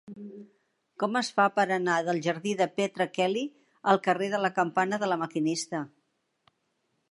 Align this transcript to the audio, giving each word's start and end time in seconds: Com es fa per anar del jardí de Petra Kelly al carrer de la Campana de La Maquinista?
Com 1.03 1.17
es 1.19 1.27
fa 1.39 1.45
per 1.57 1.65
anar 1.75 1.97
del 2.07 2.21
jardí 2.29 2.55
de 2.63 2.67
Petra 2.79 3.07
Kelly 3.19 3.45
al 3.93 4.03
carrer 4.09 4.33
de 4.35 4.43
la 4.47 4.53
Campana 4.59 5.01
de 5.05 5.13
La 5.13 5.21
Maquinista? 5.25 5.85